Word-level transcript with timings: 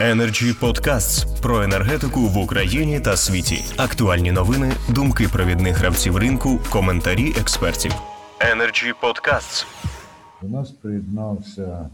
Energy 0.00 0.52
Podcasts 0.60 1.42
про 1.42 1.62
енергетику 1.62 2.20
в 2.20 2.38
Україні 2.38 3.00
та 3.00 3.16
світі. 3.16 3.58
Актуальні 3.78 4.32
новини, 4.32 4.72
думки 4.88 5.28
провідних 5.32 5.76
гравців 5.76 6.16
ринку, 6.16 6.60
коментарі 6.72 7.28
експертів. 7.40 7.92
Energy 8.40 8.92
Podcasts. 9.02 9.66
До 10.42 10.58
нас 10.58 10.70
приєднався 10.70 11.90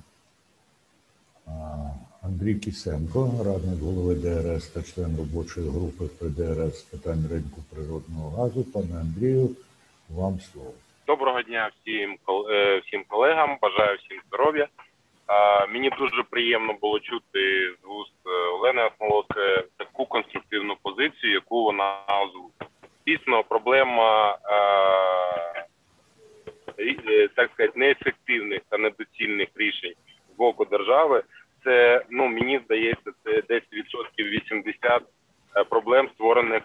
Андрій 2.22 2.54
Кісенко, 2.54 3.30
радник 3.46 3.80
голови 3.82 4.14
ДРС 4.14 4.68
та 4.68 4.82
член 4.82 5.16
робочої 5.16 5.70
групи 5.70 6.04
ПДРС 6.04 6.78
з 6.78 6.82
питань 6.82 7.24
ринку 7.30 7.60
природного 7.74 8.30
газу. 8.30 8.64
Пане 8.64 9.00
Андрію, 9.00 9.50
вам 10.10 10.40
слово. 10.52 10.72
Доброго 11.06 11.42
дня 11.42 11.70
всім 11.74 12.16
е, 12.50 12.82
всім 12.86 13.04
колегам. 13.08 13.56
Бажаю 13.62 13.98
всім 13.98 14.20
здоров'я. 14.28 14.68
Мені 15.72 15.90
дуже 15.98 16.22
приємно 16.30 16.72
було 16.80 17.00
чути 17.00 17.74
позицію, 21.02 21.32
яку 21.32 21.64
вона 21.64 21.98
озвучила. 22.08 22.70
Дійсно, 23.06 23.44
проблема 23.44 24.38
е, 26.78 26.94
е, 27.08 27.28
так 27.28 27.50
сказати, 27.52 27.78
неефективних 27.78 28.60
та 28.68 28.78
недоцільних 28.78 29.48
рішень 29.56 29.94
з 30.34 30.36
боку 30.36 30.64
держави. 30.64 31.22
Це 31.64 32.04
ну 32.10 32.26
мені 32.26 32.60
здається, 32.64 33.10
це 33.24 33.42
десь 33.48 33.72
відсотків 33.72 34.26
80 34.26 35.02
е, 35.56 35.64
проблем, 35.64 36.08
створених 36.14 36.62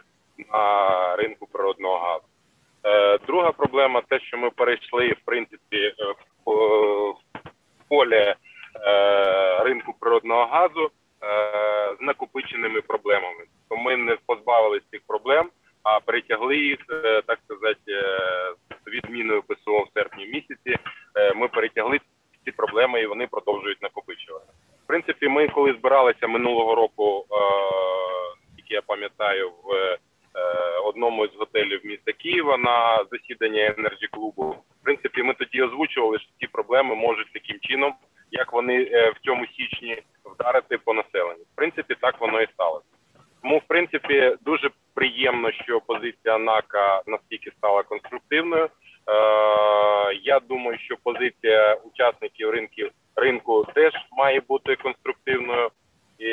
на 0.54 1.16
ринку 1.16 1.48
природного 1.52 1.98
газу. 1.98 2.26
Е, 2.86 3.17
Друга 3.28 3.52
проблема 3.52 4.02
те, 4.02 4.20
що 4.20 4.38
ми 4.38 4.50
перейшли 4.50 5.09
в 5.09 5.26
принципі 5.26 5.78
е, 5.78 5.94
в 6.45 6.52
в 7.80 7.90
поле 7.90 8.36
е, 8.81 9.64
ринку 9.64 9.95
природного 10.00 10.45
газу 10.45 10.92
з 12.00 12.02
накопиченими 12.02 12.81
проблемами. 12.81 13.44
То 13.70 13.77
ми 13.77 13.98
не 13.98 14.17
позбавилися 14.26 14.86
цих 14.92 15.02
проблем, 15.08 15.50
а 15.83 16.00
перетягли 16.00 16.58
їх, 16.58 16.80
е, 16.89 17.22
так 17.22 17.39
сказати, 17.45 17.92
е, 17.92 18.53
з 18.86 18.92
відміною 18.92 19.44
ПСО 19.44 19.80
в 19.80 19.89
серпні 19.94 20.25
місяці. 20.25 20.78
е, 21.16 21.33
Ми 21.33 21.47
перетягли 21.47 22.00
ці 22.45 22.52
проблеми 22.52 23.02
і 23.02 23.08
вони 23.08 23.27
продовжують 23.27 23.81
накопичувати. 23.81 24.45
В 24.83 24.88
принципі, 24.88 25.27
ми 25.27 25.47
коли 25.47 25.73
збиралися 25.73 26.27
минулого 26.27 26.75
року, 26.75 27.25
як 28.58 28.72
я 28.72 28.81
пам'ятаю, 28.81 29.52
в 29.64 29.97
одному 30.86 31.27
з 31.27 31.36
готелів 31.36 31.86
міста 31.86 32.11
Києва 32.11 32.58
на 32.58 33.05
засідання 33.11 33.73
енерджі 33.77 34.08
клубу. 34.08 34.55
В 34.81 34.83
принципі, 34.83 35.23
ми 35.23 35.33
тоді 35.33 35.61
озвучували, 35.61 36.20
що 36.20 36.30
ці 36.39 36.47
проблеми 36.47 36.95
можуть 36.95 37.33
таким 37.33 37.59
чином, 37.59 37.94
як 38.31 38.53
вони 38.53 38.83
в 38.83 39.16
цьому 39.25 39.45
січні 39.47 40.02
вдарити 40.25 40.77
по 40.77 40.94
населенню. 40.94 41.44
В 41.53 41.55
принципі, 41.55 41.95
так 42.02 42.22
воно 42.22 42.42
і 42.42 42.47
сталося. 42.53 42.86
Тому, 43.42 43.58
в 43.58 43.67
принципі, 44.08 44.44
дуже 44.45 44.69
приємно, 44.94 45.52
що 45.52 45.81
позиція 45.81 46.38
НАКа 46.38 47.02
настільки 47.08 47.52
стала 47.52 47.83
конструктивною. 47.83 48.66
Е, 48.66 48.69
я 50.23 50.39
думаю, 50.39 50.77
що 50.80 50.95
позиція 51.03 51.73
учасників 51.73 52.49
ринків 52.49 52.91
ринку 53.16 53.66
теж 53.73 53.94
має 54.11 54.41
бути 54.47 54.75
конструктивною. 54.75 55.69
І, 56.19 56.27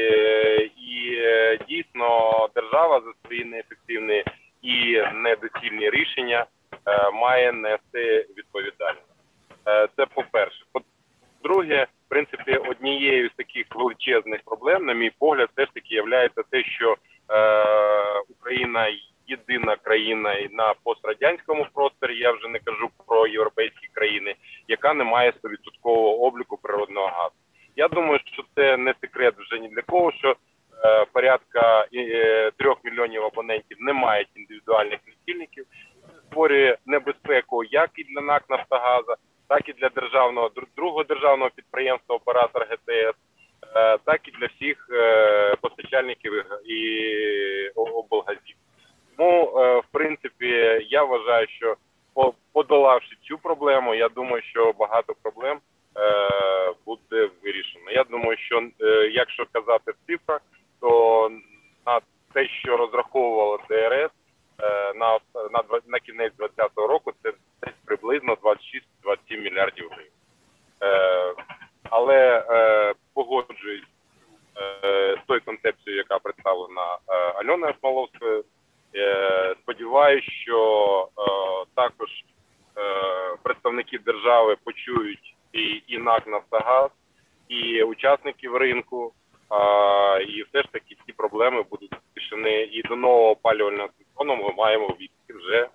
і 0.76 1.18
е, 1.18 1.58
дійсно 1.68 2.48
держава 2.54 3.00
за 3.00 3.12
свої 3.26 3.44
неефективні 3.44 4.24
і 4.62 5.02
недоцільні 5.14 5.90
рішення 5.90 6.46
е, 6.86 7.10
має 7.10 7.52
нести 7.52 8.26
відповідальність. 8.36 9.06
Е, 9.68 9.88
Це 9.96 10.06
по-перше. 10.06 10.64
По-друге, 10.72 11.86
в 12.06 12.08
принципі, 12.08 12.56
однією 12.56 13.28
з 13.28 13.32
таких 13.36 13.66
величезних 13.74 14.40
проблем, 14.44 14.86
на 14.86 14.92
мій 14.92 15.10
погляд, 15.18 15.48
все 15.52 15.64
ж 15.66 15.70
таки 15.74 15.94
є 15.94 16.28
те, 16.50 16.64
що 16.64 16.92
е, 16.92 16.96
Україна 18.28 18.88
єдина 19.26 19.76
країна 19.76 20.36
на 20.50 20.74
пострадянському 20.84 21.66
просторі, 21.74 22.18
я 22.18 22.32
вже 22.32 22.48
не 22.48 22.58
кажу 22.58 22.88
про 23.06 23.26
європейські 23.26 23.88
країни, 23.92 24.34
яка 24.68 24.94
не 24.94 25.04
має 25.04 25.30
100% 25.30 25.90
обліку 26.20 26.56
природного 26.62 27.06
газу. 27.06 27.34
Я 27.76 27.88
думаю, 27.88 28.20
що 28.24 28.44
це 28.54 28.76
не 28.76 28.94
секрет 29.00 29.34
вже 29.38 29.58
ні 29.58 29.68
для 29.68 29.82
кого, 29.82 30.12
що 30.12 30.36
е, 30.84 31.04
порядка 31.12 31.86
е, 31.94 32.50
трьох 32.58 32.84
мільйонів 32.84 33.24
абонентів 33.24 33.76
не 33.80 33.92
мають 33.92 34.28
індивідуальних 34.36 35.00
лічильників. 35.08 35.64
Це 36.12 36.16
створює 36.26 36.76
небезпеку 36.86 37.64
як 37.64 37.90
і 37.94 38.04
для 38.04 38.20
НАК 38.20 38.50
Нафтогаза, 38.50 39.16
так 39.48 39.68
і 39.68 39.72
для 39.72 39.88
державного 39.88 40.48
дру- 40.48 40.66
другого 40.76 41.04
державного 41.04 41.50
підприємства 41.56 42.16
оператор 42.16 42.66
ГТС, 42.70 43.16
е, 43.76 43.98
так 44.04 44.28
і 44.28 44.30
для 44.30 44.46
всіх 44.46 44.86
е, 44.92 45.53
постачальників 45.74 46.32
і 46.64 47.68
облгазів. 47.74 48.56
Тому, 49.16 49.58
е, 49.58 49.78
в 49.78 49.84
принципі, 49.92 50.48
я 50.88 51.04
вважаю, 51.04 51.46
що 51.48 51.76
подолавши 52.52 53.16
цю 53.22 53.38
проблему, 53.38 53.94
я 53.94 54.08
думаю, 54.08 54.42
що 54.42 54.72
багато 54.78 55.14
проблем 55.22 55.58
е, 55.96 56.30
буде 56.86 57.30
вирішено. 57.44 57.90
Я 57.90 58.04
думаю, 58.04 58.36
що 58.38 58.68
е, 58.80 58.86
якщо 59.12 59.46
казати 59.52 59.92
в 59.92 60.06
цифрах, 60.06 60.40
то 60.80 61.30
на 61.86 62.00
те, 62.32 62.48
що 62.48 62.76
розраховувало 62.76 63.58
ДРС 63.68 64.10
на 64.96 65.18
на, 65.34 65.80
на 65.86 65.98
кінець 65.98 66.32
2020 66.38 66.72
року, 66.76 67.12
це 67.22 67.32
десь 67.62 67.74
приблизно 67.84 68.34
26-27 68.34 69.40
мільярдів 69.40 69.90
гривень. 69.90 70.10
Але 71.90 72.44
е, 72.50 72.94
погоджуюсь 73.14 73.84
е, 74.84 75.16
з 75.22 75.26
тою 75.26 75.40
концепцією, 75.44 75.98
яка 75.98 76.18
представлена 76.18 76.98
е, 77.08 77.32
Альоною 77.54 77.74
Смоловською. 77.80 78.44
Е, 78.96 79.54
сподіваюсь, 79.62 80.24
що 80.24 81.08
е, 81.18 81.22
також 81.74 82.08
е, 82.10 82.80
представники 83.42 83.98
держави 83.98 84.56
почують 84.64 85.34
і, 85.52 85.82
і 85.86 85.98
НАК 85.98 86.26
Нафтогаз, 86.26 86.90
і 87.48 87.82
учасників 87.82 88.56
ринку, 88.56 89.12
і 90.28 90.42
все 90.42 90.62
ж 90.62 90.68
таки 90.72 90.96
ці 91.06 91.12
проблеми 91.12 91.64
будуть 91.70 91.92
вирішені. 92.16 92.64
І 92.64 92.82
до 92.82 92.96
нового 92.96 93.30
опалювального 93.30 93.88
сезону 93.98 94.36
ми 94.36 94.54
маємо 94.56 94.88
війти 95.00 95.34
вже 95.34 95.68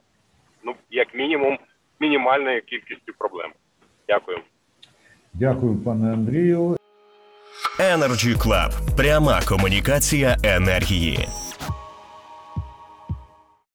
ну 0.63 0.75
як 0.89 1.16
мінімум 1.16 1.57
мінімальною 2.00 2.62
кількістю 2.62 3.13
проблем. 3.18 3.51
Дякую. 4.07 4.39
Дякую, 5.34 5.78
пане 5.85 6.13
Андрію. 6.13 6.78
Energy 7.79 8.35
Club. 8.38 8.95
Пряма 8.97 9.41
комунікація 9.47 10.38
енергії. 10.44 11.28